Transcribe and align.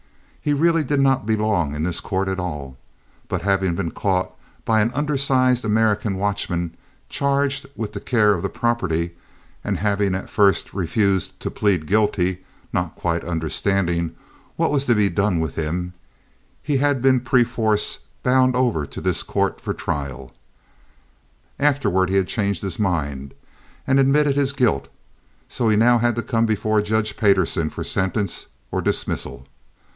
He 0.43 0.53
really 0.53 0.83
did 0.83 0.99
not 0.99 1.27
belong 1.27 1.75
in 1.75 1.83
this 1.83 1.99
court 1.99 2.27
at 2.27 2.39
all; 2.39 2.75
but, 3.27 3.43
having 3.43 3.75
been 3.75 3.91
caught 3.91 4.33
by 4.65 4.81
an 4.81 4.89
undersized 4.95 5.63
American 5.63 6.15
watchman 6.15 6.73
charged 7.07 7.67
with 7.75 7.93
the 7.93 7.99
care 7.99 8.33
of 8.33 8.41
the 8.41 8.49
property, 8.49 9.11
and 9.63 9.77
having 9.77 10.15
at 10.15 10.27
first 10.31 10.73
refused 10.73 11.39
to 11.41 11.51
plead 11.51 11.85
guilty, 11.85 12.39
not 12.73 12.95
quite 12.95 13.23
understanding 13.23 14.15
what 14.55 14.71
was 14.71 14.85
to 14.85 14.95
be 14.95 15.07
done 15.07 15.39
with 15.39 15.53
him, 15.53 15.93
he 16.63 16.77
had 16.77 17.03
been 17.03 17.19
perforce 17.19 17.99
bound 18.23 18.55
over 18.55 18.87
to 18.87 18.99
this 19.01 19.21
court 19.21 19.61
for 19.61 19.75
trial. 19.75 20.33
Afterward 21.59 22.09
he 22.09 22.15
had 22.15 22.27
changed 22.27 22.63
his 22.63 22.79
mind 22.79 23.35
and 23.85 23.99
admitted 23.99 24.35
his 24.35 24.53
guilt, 24.53 24.87
so 25.47 25.69
he 25.69 25.77
now 25.77 25.99
had 25.99 26.15
to 26.15 26.23
come 26.23 26.47
before 26.47 26.81
Judge 26.81 27.15
Payderson 27.15 27.69
for 27.69 27.83
sentence 27.83 28.47
or 28.71 28.81
dismissal. 28.81 29.45